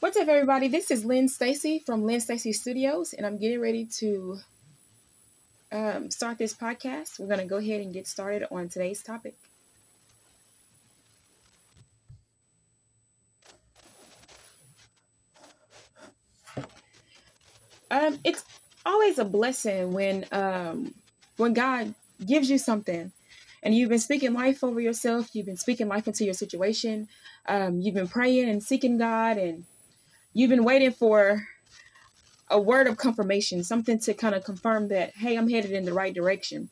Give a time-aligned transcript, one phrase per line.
[0.00, 0.66] What's up, everybody?
[0.66, 4.38] This is Lynn Stacy from Lynn Stacy Studios, and I'm getting ready to
[5.70, 7.18] um, start this podcast.
[7.18, 9.34] We're going to go ahead and get started on today's topic.
[17.90, 18.42] Um, it's
[18.86, 20.94] always a blessing when um,
[21.36, 21.94] when God
[22.26, 23.12] gives you something
[23.62, 27.08] and you've been speaking life over yourself, you've been speaking life into your situation,
[27.46, 29.66] um, you've been praying and seeking God, and
[30.32, 31.46] you've been waiting for
[32.48, 35.92] a word of confirmation, something to kind of confirm that, hey, I'm headed in the
[35.92, 36.68] right direction.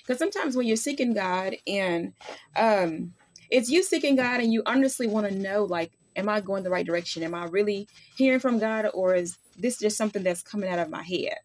[0.00, 2.14] Because sometimes when you're seeking God and
[2.56, 3.12] um,
[3.50, 6.70] it's you seeking God and you honestly want to know, like, am I going the
[6.70, 7.22] right direction?
[7.22, 10.90] Am I really hearing from God, or is this just something that's coming out of
[10.90, 11.36] my head?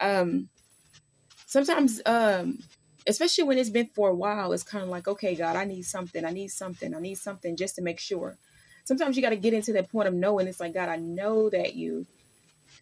[0.00, 0.48] Um,
[1.46, 2.58] sometimes um,
[3.06, 5.82] especially when it's been for a while, it's kind of like, okay, God, I need
[5.82, 6.24] something.
[6.24, 6.94] I need something.
[6.94, 8.38] I need something just to make sure.
[8.84, 10.46] Sometimes you got to get into that point of knowing.
[10.46, 12.06] It's like, God, I know that you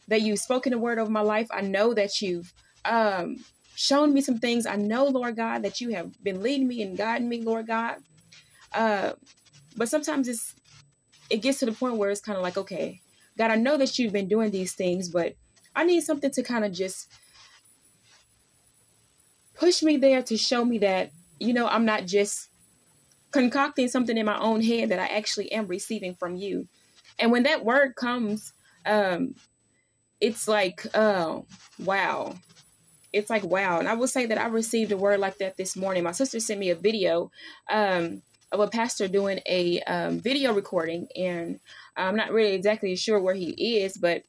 [0.08, 1.48] that you've spoken a word over my life.
[1.50, 2.52] I know that you've
[2.84, 3.44] um,
[3.76, 4.66] shown me some things.
[4.66, 7.96] I know, Lord God, that you have been leading me and guiding me, Lord God.
[8.72, 9.12] Uh,
[9.76, 10.54] but sometimes it's
[11.30, 13.00] it gets to the point where it's kind of like, okay,
[13.38, 15.34] God, I know that you've been doing these things, but
[15.74, 17.08] I need something to kind of just
[19.54, 22.49] push me there to show me that, you know, I'm not just
[23.32, 26.68] concocting something in my own head that I actually am receiving from you.
[27.18, 28.52] And when that word comes,
[28.86, 29.34] um,
[30.20, 31.46] it's like, oh,
[31.78, 32.34] wow.
[33.12, 33.78] It's like, wow.
[33.78, 36.04] And I will say that I received a word like that this morning.
[36.04, 37.30] My sister sent me a video
[37.68, 38.22] um,
[38.52, 41.60] of a pastor doing a um, video recording, and
[41.96, 44.22] I'm not really exactly sure where he is, but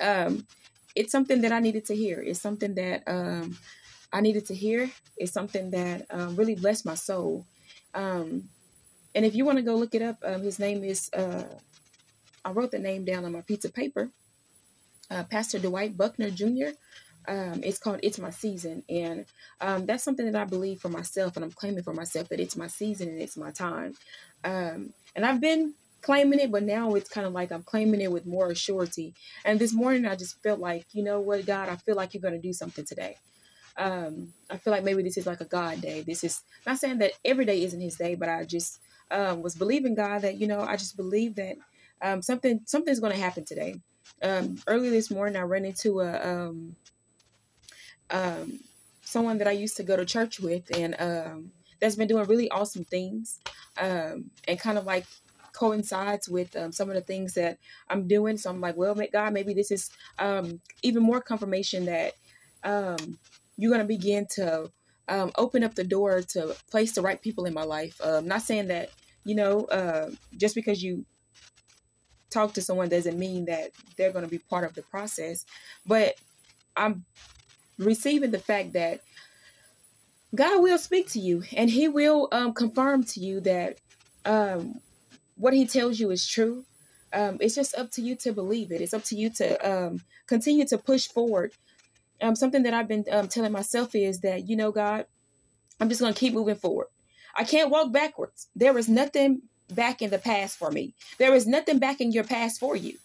[0.00, 0.46] um,
[0.94, 2.20] it's something that I needed to hear.
[2.20, 3.56] It's something that um,
[4.12, 4.90] I needed to hear.
[5.16, 7.46] It's something that um, really blessed my soul.
[7.94, 8.48] Um,
[9.14, 11.44] and if you want to go look it up, um, his name is, uh,
[12.44, 14.10] I wrote the name down on my of paper,
[15.10, 16.70] uh, Pastor Dwight Buckner Jr.
[17.28, 18.82] Um, it's called It's My Season.
[18.88, 19.26] And
[19.60, 22.56] um, that's something that I believe for myself, and I'm claiming for myself that it's
[22.56, 23.94] my season and it's my time.
[24.44, 28.10] Um, and I've been claiming it, but now it's kind of like I'm claiming it
[28.10, 29.14] with more surety.
[29.44, 32.22] And this morning, I just felt like, you know what, God, I feel like you're
[32.22, 33.18] going to do something today
[33.76, 36.02] um, I feel like maybe this is like a God day.
[36.02, 39.54] This is not saying that every day isn't His day, but I just um, was
[39.54, 41.56] believing God that you know I just believe that
[42.00, 43.76] um, something something's going to happen today.
[44.22, 46.76] Um, early this morning, I ran into a um,
[48.10, 48.60] um,
[49.02, 52.50] someone that I used to go to church with, and um, that's been doing really
[52.50, 53.38] awesome things,
[53.78, 55.06] um, and kind of like
[55.52, 58.36] coincides with um, some of the things that I'm doing.
[58.38, 62.14] So I'm like, well, God, maybe this is um, even more confirmation that
[62.64, 63.18] um,
[63.62, 64.68] you're going to begin to
[65.06, 68.00] um, open up the door to place the right people in my life.
[68.04, 68.90] I'm not saying that,
[69.24, 71.04] you know, uh, just because you
[72.28, 75.44] talk to someone doesn't mean that they're going to be part of the process.
[75.86, 76.16] But
[76.76, 77.04] I'm
[77.78, 79.02] receiving the fact that
[80.34, 83.78] God will speak to you and He will um, confirm to you that
[84.24, 84.80] um,
[85.36, 86.64] what He tells you is true.
[87.12, 88.80] Um, it's just up to you to believe it.
[88.80, 91.52] It's up to you to um, continue to push forward
[92.22, 95.06] um, something that I've been um, telling myself is that, you know, God,
[95.80, 96.86] I'm just going to keep moving forward.
[97.34, 98.48] I can't walk backwards.
[98.54, 100.94] There is nothing back in the past for me.
[101.18, 102.98] There is nothing back in your past for you.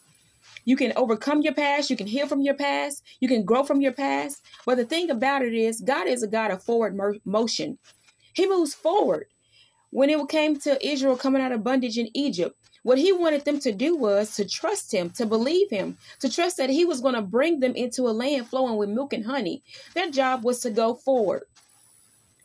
[0.66, 1.90] You can overcome your past.
[1.90, 3.02] You can heal from your past.
[3.22, 4.42] You can grow from your past.
[4.66, 7.78] But the thing about it is, God is a God of forward motion.
[8.34, 9.28] He moves forward.
[9.92, 13.60] When it came to Israel coming out of bondage in Egypt, what he wanted them
[13.60, 17.16] to do was to trust him, to believe him, to trust that he was going
[17.16, 19.64] to bring them into a land flowing with milk and honey.
[19.94, 21.44] Their job was to go forward.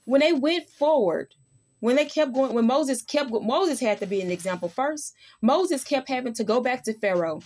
[0.05, 1.34] When they went forward,
[1.81, 5.14] when they kept going, when Moses kept, Moses had to be an example first.
[5.40, 7.40] Moses kept having to go back to Pharaoh.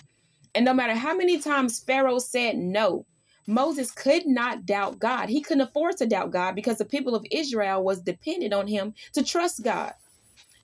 [0.55, 3.07] And no matter how many times Pharaoh said no,
[3.47, 5.29] Moses could not doubt God.
[5.29, 8.95] He couldn't afford to doubt God because the people of Israel was dependent on him
[9.13, 9.93] to trust God.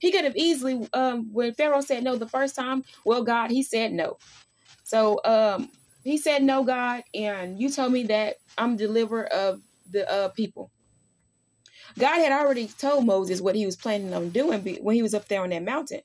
[0.03, 3.63] He could have easily, um, when Pharaoh said no the first time, well, God, he
[3.63, 4.17] said no.
[4.83, 5.69] So um,
[6.03, 10.71] he said no, God, and you told me that I'm deliverer of the uh, people.
[11.97, 15.29] God had already told Moses what he was planning on doing when he was up
[15.29, 16.01] there on that mountain.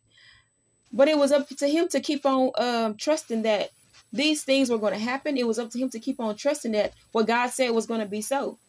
[0.92, 3.70] But it was up to him to keep on um, trusting that
[4.12, 5.36] these things were going to happen.
[5.36, 8.00] It was up to him to keep on trusting that what God said was going
[8.00, 8.60] to be so.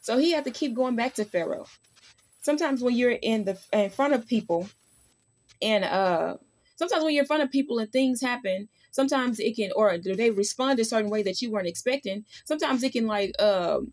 [0.00, 1.66] So he had to keep going back to Pharaoh
[2.48, 4.70] sometimes when you're in the in front of people
[5.60, 6.34] and uh
[6.76, 10.30] sometimes when you're in front of people and things happen sometimes it can or they
[10.30, 13.92] respond a certain way that you weren't expecting sometimes it can like um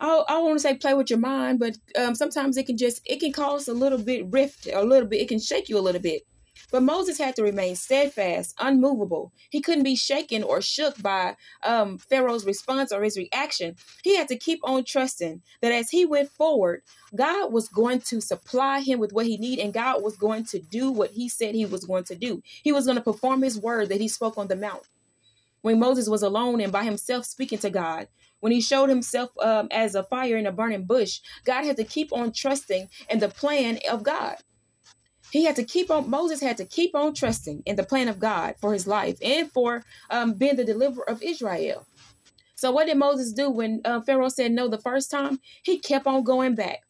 [0.00, 3.00] I, I want to say play with your mind, but um, sometimes it can just
[3.06, 5.22] it can cause a little bit rift, a little bit.
[5.22, 6.20] It can shake you a little bit.
[6.70, 9.32] But Moses had to remain steadfast, unmovable.
[9.50, 13.76] He couldn't be shaken or shook by um, Pharaoh's response or his reaction.
[14.02, 16.82] He had to keep on trusting that as he went forward,
[17.14, 20.58] God was going to supply him with what he needed, and God was going to
[20.58, 22.42] do what he said he was going to do.
[22.44, 24.82] He was going to perform his word that he spoke on the mount.
[25.62, 28.08] When Moses was alone and by himself speaking to God,
[28.40, 31.84] when he showed himself um, as a fire in a burning bush, God had to
[31.84, 34.36] keep on trusting in the plan of God.
[35.30, 38.18] He had to keep on, Moses had to keep on trusting in the plan of
[38.18, 41.86] God for his life and for um, being the deliverer of Israel.
[42.54, 45.40] So, what did Moses do when uh, Pharaoh said no the first time?
[45.62, 46.80] He kept on going back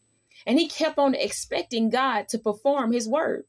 [0.46, 3.44] and he kept on expecting God to perform his word.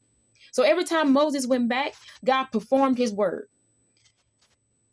[0.52, 1.94] So, every time Moses went back,
[2.24, 3.46] God performed his word.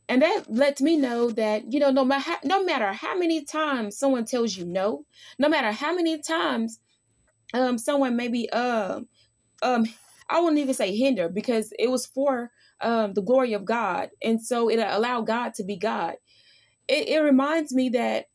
[0.07, 3.97] And that lets me know that, you know, no matter, no matter how many times
[3.97, 5.05] someone tells you no,
[5.39, 6.79] no matter how many times
[7.55, 9.07] um, someone maybe um,
[9.61, 9.85] um
[10.29, 14.09] I wouldn't even say hinder because it was for um the glory of God.
[14.21, 16.15] And so it allowed God to be God.
[16.87, 18.27] It, it reminds me that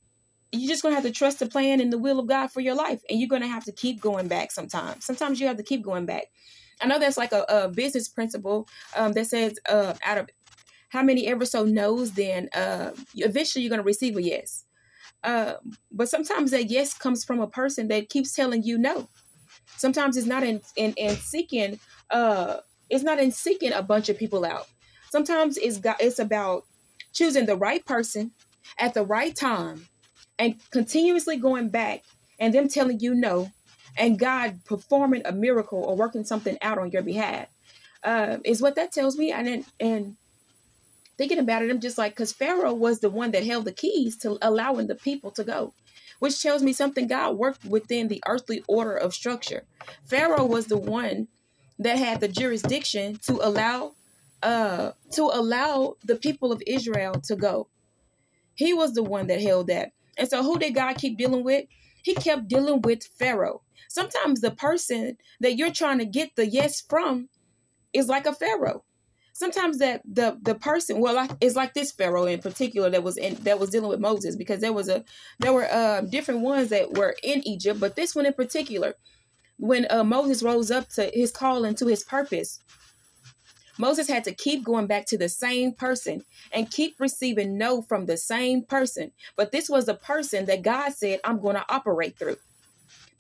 [0.53, 2.75] you're just gonna have to trust the plan and the will of God for your
[2.75, 3.01] life.
[3.09, 5.05] And you're gonna have to keep going back sometimes.
[5.05, 6.25] Sometimes you have to keep going back.
[6.81, 8.67] I know that's like a, a business principle
[8.97, 10.31] um, that says uh, out of
[10.91, 14.65] how many ever so knows, then uh, eventually you're going to receive a yes.
[15.23, 15.55] Uh,
[15.93, 19.09] but sometimes that yes comes from a person that keeps telling you no.
[19.81, 21.81] Sometimes it's not in in, in seeking
[22.11, 22.59] uh
[22.91, 24.67] it's not in seeking a bunch of people out.
[25.11, 26.65] Sometimes it's got it's about
[27.13, 28.33] choosing the right person
[28.79, 29.89] at the right time
[30.39, 32.03] and continuously going back
[32.39, 33.51] and them telling you no
[33.97, 37.49] and God performing a miracle or working something out on your behalf
[38.03, 39.33] uh, is what that tells me.
[39.33, 40.17] And and
[41.21, 44.17] thinking about it, I'm just like, because Pharaoh was the one that held the keys
[44.19, 45.75] to allowing the people to go
[46.21, 49.65] which tells me something God worked within the earthly order of structure.
[50.05, 51.29] Pharaoh was the one
[51.79, 53.95] that had the jurisdiction to allow
[54.43, 57.69] uh to allow the people of Israel to go.
[58.55, 59.93] He was the one that held that.
[60.17, 61.65] And so who did God keep dealing with?
[62.03, 63.63] He kept dealing with Pharaoh.
[63.89, 67.29] Sometimes the person that you're trying to get the yes from
[67.93, 68.85] is like a Pharaoh
[69.41, 73.17] sometimes that the the person well like it's like this pharaoh in particular that was
[73.17, 75.03] in that was dealing with moses because there was a
[75.39, 78.95] there were uh, different ones that were in egypt but this one in particular
[79.57, 82.61] when uh, moses rose up to his call and to his purpose
[83.79, 86.23] moses had to keep going back to the same person
[86.53, 89.11] and keep receiving no from the same person.
[89.37, 92.37] But this was a person that god said i'm going to operate through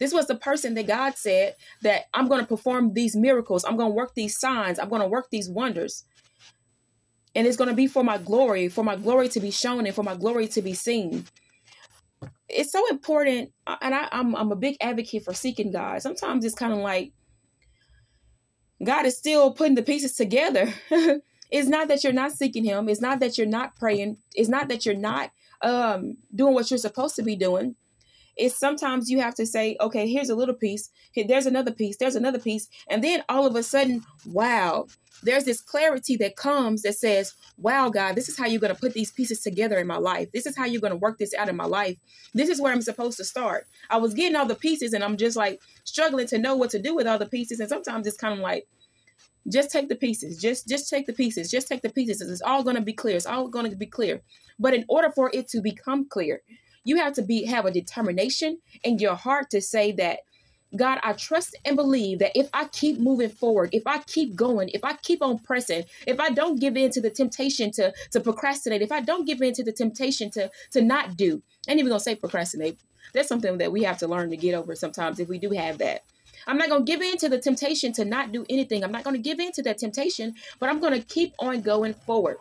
[0.00, 3.64] this was the person that God said that I'm going to perform these miracles.
[3.64, 4.79] I'm going to work these signs.
[4.79, 6.05] I'm going to work these wonders.
[7.35, 9.94] And it's going to be for my glory, for my glory to be shown and
[9.94, 11.26] for my glory to be seen.
[12.49, 13.52] It's so important.
[13.67, 16.00] And I, am I'm, I'm a big advocate for seeking God.
[16.00, 17.12] Sometimes it's kind of like
[18.82, 20.72] God is still putting the pieces together.
[21.51, 22.89] it's not that you're not seeking Him.
[22.89, 24.17] It's not that you're not praying.
[24.34, 27.77] It's not that you're not um, doing what you're supposed to be doing
[28.37, 32.17] it's sometimes you have to say, okay, here's a little piece, there's another piece, there's
[32.17, 34.87] another piece, and then all of a sudden, wow,
[35.22, 38.81] there's this clarity that comes that says, wow, God, this is how you're going to
[38.81, 40.32] put these pieces together in my life.
[40.32, 41.99] This is how you're going to work this out in my life.
[42.32, 43.67] This is where I'm supposed to start.
[43.91, 46.81] I was getting all the pieces and I'm just like struggling to know what to
[46.81, 47.60] do with all the pieces.
[47.60, 48.67] And sometimes it's kind of like,
[49.49, 50.41] just take the pieces.
[50.41, 51.51] Just just take the pieces.
[51.51, 52.20] Just take the pieces.
[52.20, 53.17] It's all going to be clear.
[53.17, 54.20] It's all going to be clear.
[54.58, 56.43] But in order for it to become clear,
[56.84, 60.20] you have to be have a determination in your heart to say that
[60.77, 64.69] God, I trust and believe that if I keep moving forward, if I keep going,
[64.69, 68.20] if I keep on pressing, if I don't give in to the temptation to to
[68.20, 71.81] procrastinate, if I don't give in to the temptation to to not do, I ain't
[71.81, 72.79] even gonna say procrastinate.
[73.13, 75.79] That's something that we have to learn to get over sometimes if we do have
[75.79, 76.05] that.
[76.46, 78.82] I'm not to give in to the temptation to not do anything.
[78.84, 82.39] I'm not to give in to that temptation, but I'm to keep on going forward.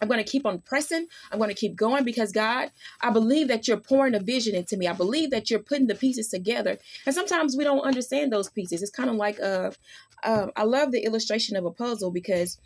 [0.00, 1.06] I'm going to keep on pressing.
[1.30, 4.76] I'm going to keep going because God, I believe that you're pouring a vision into
[4.76, 4.86] me.
[4.86, 6.78] I believe that you're putting the pieces together.
[7.04, 8.82] And sometimes we don't understand those pieces.
[8.82, 9.70] It's kind of like uh,
[10.22, 12.58] uh, I love the illustration of a puzzle because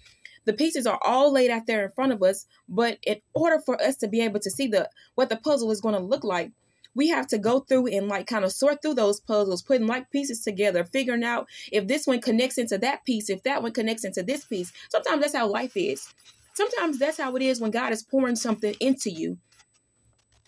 [0.45, 2.47] the pieces are all laid out there in front of us.
[2.69, 5.81] But in order for us to be able to see the what the puzzle is
[5.81, 6.53] going to look like,
[6.95, 10.11] we have to go through and like kind of sort through those puzzles, putting like
[10.11, 14.05] pieces together, figuring out if this one connects into that piece, if that one connects
[14.05, 14.73] into this piece.
[14.89, 16.13] Sometimes that's how life is
[16.55, 19.39] Sometimes that's how it is when God is pouring something into you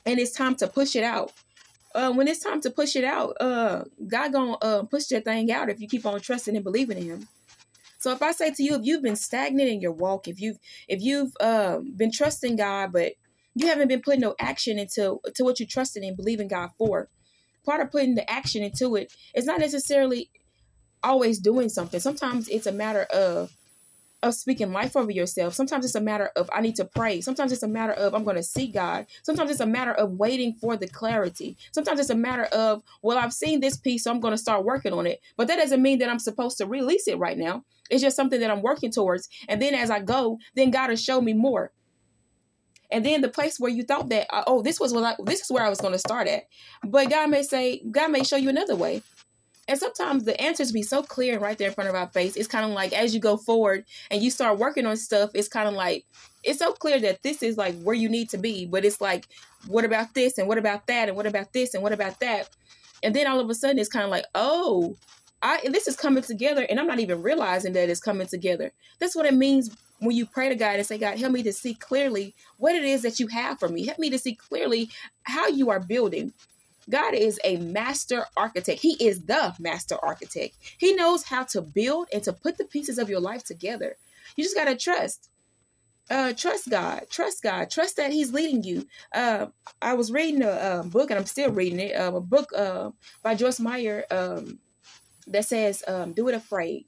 [0.04, 1.32] and it's time to push it out.
[1.94, 5.52] Uh, when it's time to push it out, uh, God gonna uh, push that thing
[5.52, 7.28] out if you keep on trusting and believing in Him.
[7.98, 10.58] So if I say to you, if you've been stagnant in your walk, if you've
[10.88, 13.12] if you've uh, been trusting God, but
[13.54, 17.08] you haven't been putting no action into to what you trusted and believing God for,
[17.64, 20.30] part of putting the action into it is not necessarily
[21.02, 22.00] always doing something.
[22.00, 23.52] Sometimes it's a matter of
[24.22, 25.54] of speaking life over yourself.
[25.54, 27.20] Sometimes it's a matter of I need to pray.
[27.20, 29.06] Sometimes it's a matter of I'm going to see God.
[29.22, 31.56] Sometimes it's a matter of waiting for the clarity.
[31.72, 34.64] Sometimes it's a matter of well, I've seen this piece, so I'm going to start
[34.64, 35.20] working on it.
[35.36, 37.64] But that doesn't mean that I'm supposed to release it right now.
[37.90, 39.28] It's just something that I'm working towards.
[39.48, 41.72] And then as I go, then God will show me more.
[42.90, 45.40] And then the place where you thought that uh, oh, this was what I, this
[45.40, 46.44] is where I was going to start at,
[46.84, 49.02] but God may say God may show you another way.
[49.68, 52.36] And sometimes the answers be so clear and right there in front of our face.
[52.36, 55.48] It's kind of like as you go forward and you start working on stuff, it's
[55.48, 56.04] kind of like
[56.42, 58.66] it's so clear that this is like where you need to be.
[58.66, 59.28] But it's like,
[59.68, 62.50] what about this and what about that and what about this and what about that?
[63.02, 64.96] And then all of a sudden it's kind of like, oh,
[65.42, 68.72] I this is coming together and I'm not even realizing that it's coming together.
[68.98, 71.52] That's what it means when you pray to God and say, God, help me to
[71.52, 73.86] see clearly what it is that you have for me.
[73.86, 74.90] Help me to see clearly
[75.22, 76.32] how you are building.
[76.88, 78.80] God is a master architect.
[78.80, 80.56] He is the master architect.
[80.78, 83.96] He knows how to build and to put the pieces of your life together.
[84.36, 85.28] You just got to trust.
[86.10, 87.06] Uh, trust God.
[87.10, 87.70] Trust God.
[87.70, 88.86] Trust that He's leading you.
[89.14, 89.46] Uh,
[89.80, 91.92] I was reading a, a, book, and I'm still reading it.
[91.92, 92.90] Uh, a book uh,
[93.22, 94.58] by Joyce Meyer um,
[95.28, 96.86] that says um, "Do It Afraid."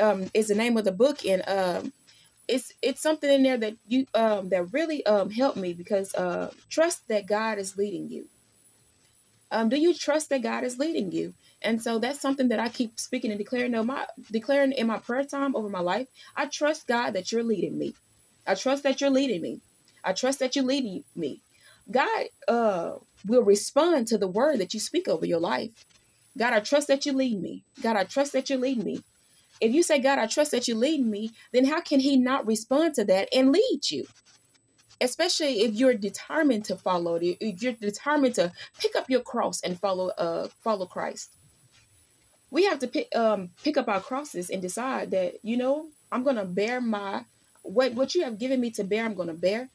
[0.00, 1.92] Um, is the name of the book, and um,
[2.48, 6.50] it's it's something in there that you um, that really um, helped me because uh,
[6.70, 8.28] trust that God is leading you
[9.50, 11.34] um, do you trust that God is leading you?
[11.62, 13.72] And so that's something that I keep speaking and declaring.
[13.72, 16.08] No, my declaring in my prayer time over my life.
[16.36, 17.94] I trust God that you're leading me.
[18.46, 19.60] I trust that you're leading me.
[20.04, 21.42] I trust that you're leading me.
[21.90, 22.92] God uh,
[23.26, 25.84] will respond to the word that you speak over your life.
[26.36, 27.64] God, I trust that you lead me.
[27.82, 29.02] God, I trust that you lead me.
[29.60, 32.46] If you say, God, I trust that you lead me, then how can He not
[32.46, 34.06] respond to that and lead you?
[35.00, 39.78] Especially if you're determined to follow if you're determined to pick up your cross and
[39.78, 41.34] follow uh follow christ.
[42.50, 46.24] We have to pick um pick up our crosses and decide that you know i'm
[46.24, 47.24] gonna bear my
[47.62, 49.68] what what you have given me to bear i'm gonna bear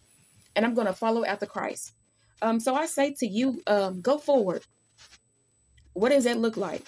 [0.55, 1.93] and i'm gonna follow after christ.
[2.41, 4.63] Um so i say to you um go forward.
[5.93, 6.83] What does that look like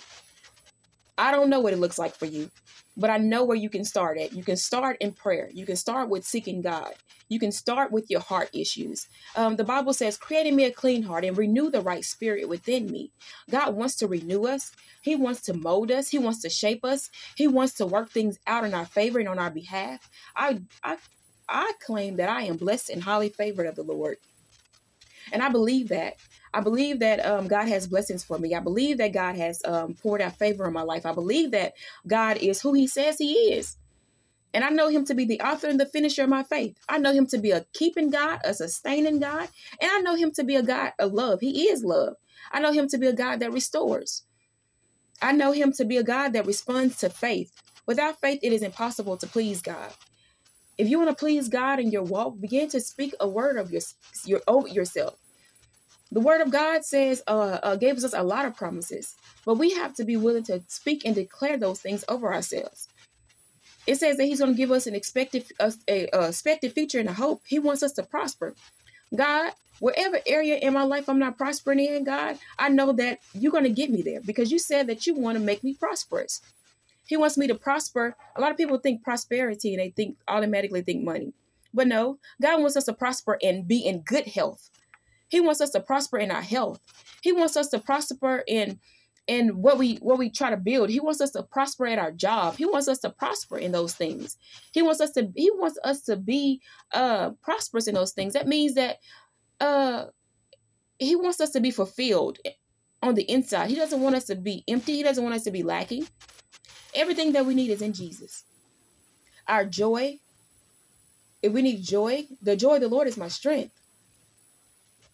[1.18, 2.50] i don't know what it looks like for you
[2.98, 4.34] but I know where you can start at.
[4.34, 5.50] You can start in prayer.
[5.54, 6.94] You can start with seeking God.
[7.28, 9.08] You can start with your heart issues.
[9.36, 12.48] Um, the Bible says, Create in me a clean heart and renew the right spirit
[12.48, 13.12] within me.
[13.50, 14.72] God wants to renew us.
[15.02, 16.10] He wants to mold us.
[16.10, 17.10] He wants to shape us.
[17.36, 20.10] He wants to work things out in our favor and on our behalf.
[20.36, 20.98] I, I,
[21.50, 24.18] I claim that I am blessed and highly favored of the Lord.
[25.32, 26.16] And I believe that.
[26.56, 28.56] I believe that um, God has blessings for me.
[28.56, 31.06] I believe that God has um, poured out favor in my life.
[31.06, 31.74] I believe that
[32.08, 33.76] God is who He says He is.
[34.54, 36.78] And I know Him to be the author and the finisher of my faith.
[36.88, 39.50] I know Him to be a keeping God, a sustaining God.
[39.82, 41.42] And I know Him to be a God of love.
[41.42, 42.16] He is love.
[42.54, 44.24] I know Him to be a God that restores.
[45.22, 47.52] I know Him to be a God that responds to faith.
[47.86, 49.92] Without faith, it is impossible to please God.
[50.78, 53.72] If you want to please God in your walk, begin to speak a word of
[53.72, 53.82] your,
[54.24, 55.20] your over yourself.
[56.12, 59.72] The word of God says, uh, uh, gave us a lot of promises, but we
[59.74, 62.88] have to be willing to speak and declare those things over ourselves.
[63.88, 67.10] It says that He's going to give us an expected, a, a expected future and
[67.10, 67.42] a hope.
[67.46, 68.56] He wants us to prosper.
[69.16, 73.52] God, wherever area in my life I'm not prospering in, God, I know that you're
[73.52, 76.42] going to get me there because you said that you want to make me prosperous.
[77.08, 78.16] He wants me to prosper.
[78.36, 81.34] A lot of people think prosperity and they think automatically think money.
[81.74, 84.70] But no, God wants us to prosper and be in good health.
[85.30, 86.80] He wants us to prosper in our health.
[87.22, 88.80] He wants us to prosper in
[89.28, 90.90] in what we what we try to build.
[90.90, 92.58] He wants us to prosper at our job.
[92.58, 94.38] He wants us to prosper in those things.
[94.72, 96.62] He wants us to he wants us to be
[96.94, 98.34] uh prosperous in those things.
[98.34, 98.98] That means that
[99.60, 100.06] uh
[101.00, 102.38] he wants us to be fulfilled
[103.02, 103.70] on the inside.
[103.70, 104.94] He doesn't want us to be empty.
[104.94, 106.08] He doesn't want us to be lacking.
[106.94, 108.44] Everything that we need is in Jesus.
[109.48, 110.20] Our joy,
[111.42, 113.74] if we need joy, the joy of the Lord is my strength.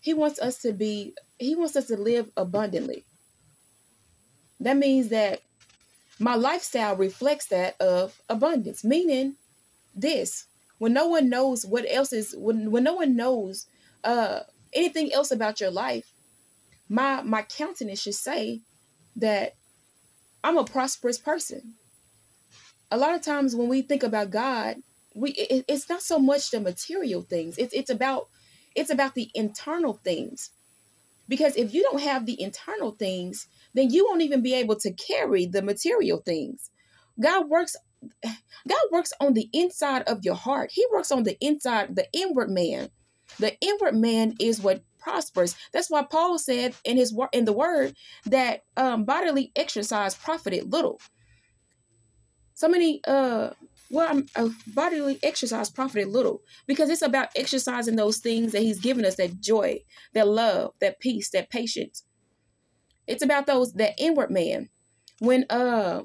[0.02, 3.06] He wants us to be, he wants us to live abundantly.
[4.60, 5.42] That means that
[6.20, 9.38] my lifestyle reflects that of abundance, meaning
[9.96, 10.46] this
[10.78, 13.68] when no one knows what else is when when no one knows
[14.04, 14.40] uh
[14.74, 16.14] anything else about your life
[16.90, 18.62] my my countenance should say
[19.16, 19.56] that
[20.44, 21.76] i'm a prosperous person
[22.90, 24.78] a lot of times when we think about god
[25.14, 28.28] we it, it's not so much the material things it's it's about
[28.76, 30.52] it's about the internal things.
[31.28, 34.92] Because if you don't have the internal things, then you won't even be able to
[34.92, 36.70] carry the material things.
[37.20, 37.76] God works
[38.68, 40.72] God works on the inside of your heart.
[40.74, 42.90] He works on the inside, the inward man.
[43.40, 45.56] The inward man is what prospers.
[45.72, 50.72] That's why Paul said in his word in the word that um, bodily exercise profited
[50.72, 51.00] little.
[52.54, 53.52] So many uh
[53.92, 58.80] well, I'm, uh, bodily exercise profited little because it's about exercising those things that He's
[58.80, 59.80] given us that joy,
[60.14, 62.04] that love, that peace, that patience.
[63.08, 64.70] It's about those that inward man.
[65.20, 66.04] When uh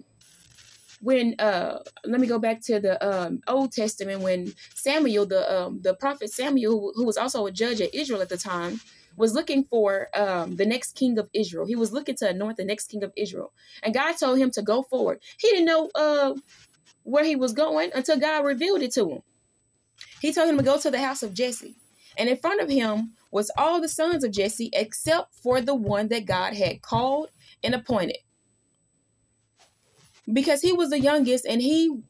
[1.01, 5.81] when uh let me go back to the um Old Testament when Samuel the um
[5.83, 8.81] the prophet Samuel who, was also a judge of Israel at the time
[9.17, 11.67] was looking for um the next king of Israel.
[11.67, 13.53] He was looking to anoint the next king of Israel.
[13.83, 15.21] And God told him to go forward.
[15.39, 16.35] He didn't know uh
[17.07, 19.23] where he was going until God revealed it to him.
[20.21, 21.77] He told him to go to the house of Jesse.
[22.19, 26.09] And in front of him was all the sons of Jesse except for the one
[26.09, 27.31] that God had called
[27.63, 28.19] and appointed.
[30.31, 32.03] Because he was the youngest and he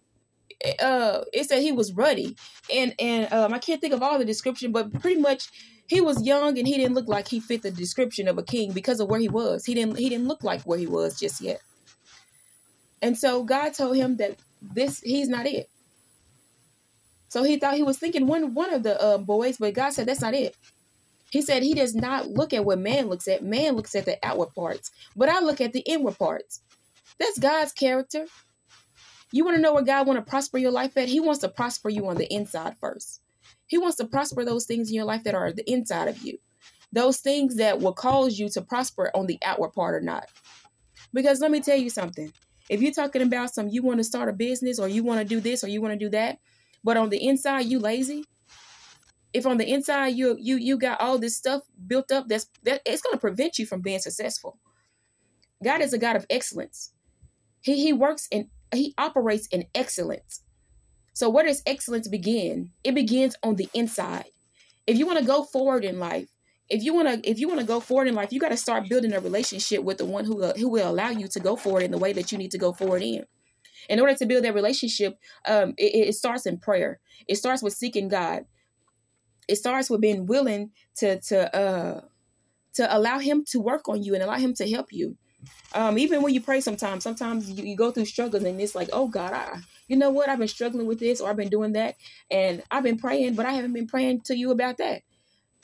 [0.81, 2.35] uh it said he was ruddy
[2.75, 5.51] and and um I can't think of all the description but pretty much
[5.87, 8.73] he was young and he didn't look like he fit the description of a king
[8.73, 9.67] because of where he was.
[9.67, 11.61] He didn't he didn't look like where he was just yet.
[13.03, 14.37] And so God told him that
[14.75, 15.69] this he's not it.
[17.29, 20.07] So he thought he was thinking one one of the uh, boys, but God said
[20.07, 20.57] that's not it.
[21.31, 23.43] He said he does not look at what man looks at.
[23.43, 26.63] Man looks at the outward parts, but I look at the inward parts.
[27.19, 28.27] That's God's character.
[29.33, 31.09] You want to know where God want to prosper your life at?
[31.09, 33.21] He wants to prosper you on the inside first.
[33.67, 36.39] He wants to prosper those things in your life that are the inside of you.
[36.93, 40.29] Those things that will cause you to prosper on the outward part or not.
[41.13, 42.33] Because let me tell you something.
[42.69, 45.27] If you're talking about some you want to start a business or you want to
[45.27, 46.39] do this or you want to do that,
[46.83, 48.25] but on the inside you lazy,
[49.33, 52.81] if on the inside you you you got all this stuff built up that's that
[52.87, 54.59] it's going to prevent you from being successful.
[55.63, 56.93] God is a God of excellence.
[57.61, 60.43] He he works and he operates in excellence.
[61.13, 62.73] So where does excellence begin?
[62.85, 64.31] It begins on the inside.
[64.87, 66.29] If you want to go forward in life,
[66.69, 68.57] if you want to if you want to go forward in life you got to
[68.57, 71.57] start building a relationship with the one who uh, who will allow you to go
[71.57, 73.25] forward in the way that you need to go forward in.
[73.89, 77.01] In order to build that relationship um it, it starts in prayer.
[77.29, 78.47] It starts with seeking god.
[79.49, 82.01] It starts with being willing to to uh
[82.75, 85.17] to allow him to work on you and allow him to help you.
[85.73, 88.89] Um even when you pray sometimes sometimes you, you go through struggles and it's like
[88.93, 90.29] oh god i you know what?
[90.29, 91.95] I've been struggling with this or i've been doing that
[92.29, 95.03] and i've been praying but i haven't been praying to you about that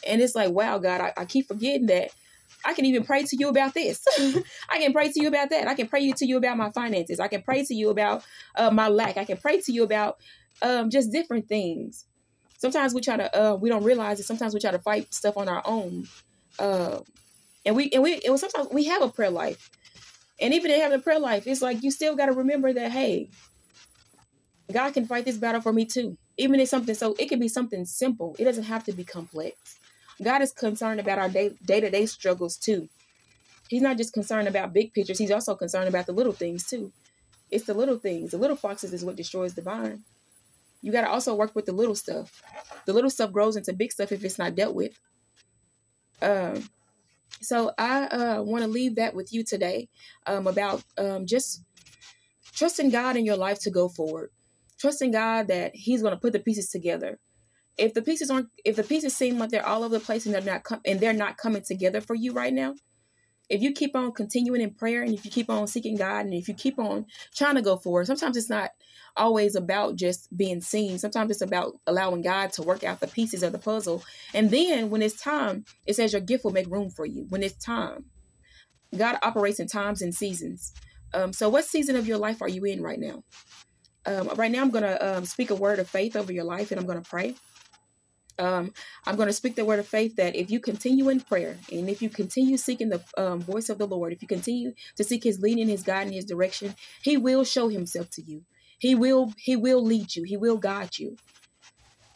[0.06, 2.10] and it's like, wow, God, I, I keep forgetting that
[2.64, 4.04] I can even pray to you about this.
[4.70, 5.68] I can pray to you about that.
[5.68, 7.20] I can pray to you about my finances.
[7.20, 9.16] I can pray to you about uh, my lack.
[9.16, 10.18] I can pray to you about
[10.62, 12.06] um, just different things.
[12.58, 14.24] Sometimes we try to, uh, we don't realize it.
[14.24, 16.06] Sometimes we try to fight stuff on our own.
[16.58, 17.00] Uh,
[17.66, 19.70] and we, and we, and sometimes we have a prayer life.
[20.40, 22.92] And even in having a prayer life, it's like you still got to remember that,
[22.92, 23.30] hey,
[24.72, 26.16] God can fight this battle for me too.
[26.38, 28.36] Even if something, so it can be something simple.
[28.38, 29.78] It doesn't have to be complex.
[30.22, 32.88] God is concerned about our day to day struggles too.
[33.68, 36.92] He's not just concerned about big pictures, he's also concerned about the little things too.
[37.50, 38.30] It's the little things.
[38.30, 40.04] The little foxes is what destroys the vine.
[40.80, 42.42] You got to also work with the little stuff.
[42.86, 44.98] The little stuff grows into big stuff if it's not dealt with.
[46.20, 46.68] Um,
[47.40, 49.88] so I uh, want to leave that with you today
[50.26, 51.62] um, about um, just
[52.54, 54.30] trusting God in your life to go forward.
[54.78, 57.18] Trusting God that He's going to put the pieces together
[57.78, 60.34] if the pieces aren't if the pieces seem like they're all over the place and
[60.34, 62.74] they're not com- and they're not coming together for you right now
[63.48, 66.34] if you keep on continuing in prayer and if you keep on seeking god and
[66.34, 68.70] if you keep on trying to go forward sometimes it's not
[69.16, 70.98] always about just being seen.
[70.98, 74.02] Sometimes it's about allowing god to work out the pieces of the puzzle.
[74.34, 77.26] And then when it's time it says your gift will make room for you.
[77.28, 78.06] When it's time
[78.96, 80.72] god operates in times and seasons.
[81.14, 83.22] Um, so what season of your life are you in right now?
[84.04, 86.72] Um, right now i'm going to um, speak a word of faith over your life
[86.72, 87.36] and i'm going to pray
[88.38, 88.72] um,
[89.06, 91.88] I'm going to speak the word of faith that if you continue in prayer and
[91.88, 95.24] if you continue seeking the um, voice of the Lord, if you continue to seek
[95.24, 98.42] His leading, His guiding, His direction, He will show Himself to you.
[98.78, 100.24] He will He will lead you.
[100.24, 101.16] He will guide you.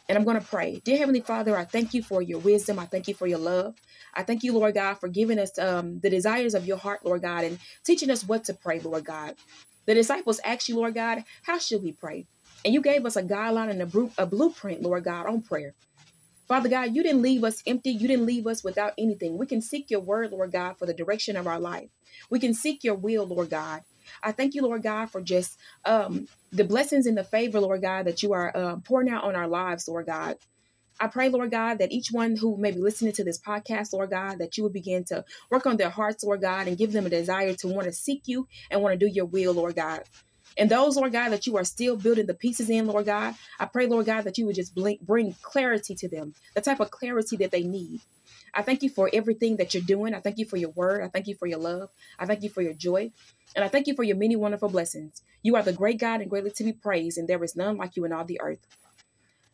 [0.09, 0.81] And I'm going to pray.
[0.85, 2.79] Dear Heavenly Father, I thank you for your wisdom.
[2.79, 3.75] I thank you for your love.
[4.13, 7.23] I thank you, Lord God, for giving us um, the desires of your heart, Lord
[7.23, 9.35] God, and teaching us what to pray, Lord God.
[9.85, 12.25] The disciples asked you, Lord God, how should we pray?
[12.63, 15.73] And you gave us a guideline and a, a blueprint, Lord God, on prayer.
[16.47, 17.91] Father God, you didn't leave us empty.
[17.91, 19.37] You didn't leave us without anything.
[19.37, 21.89] We can seek your word, Lord God, for the direction of our life.
[22.29, 23.81] We can seek your will, Lord God.
[24.23, 28.05] I thank you, Lord God, for just um, the blessings and the favor, Lord God,
[28.05, 30.37] that you are uh, pouring out on our lives, Lord God.
[30.99, 34.09] I pray, Lord God, that each one who may be listening to this podcast, Lord
[34.09, 37.05] God, that you would begin to work on their hearts, Lord God, and give them
[37.05, 40.03] a desire to want to seek you and want to do your will, Lord God.
[40.57, 43.65] And those, Lord God, that you are still building the pieces in, Lord God, I
[43.65, 47.37] pray, Lord God, that you would just bring clarity to them, the type of clarity
[47.37, 48.01] that they need.
[48.53, 50.15] I thank you for everything that you're doing.
[50.15, 51.03] I thank you for your word.
[51.03, 51.89] I thank you for your love.
[52.17, 53.11] I thank you for your joy.
[53.55, 55.21] And I thank you for your many wonderful blessings.
[55.43, 57.95] You are the great God and greatly to be praised, and there is none like
[57.95, 58.65] you in all the earth.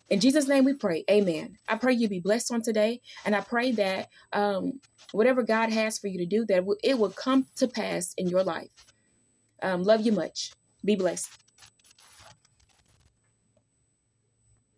[0.10, 1.04] In Jesus' name we pray.
[1.10, 1.58] Amen.
[1.68, 3.02] I pray you be blessed on today.
[3.26, 4.80] And I pray that um,
[5.12, 8.44] whatever God has for you to do, that it will come to pass in your
[8.44, 8.70] life.
[9.62, 10.52] Um, love you much.
[10.86, 11.43] Be blessed.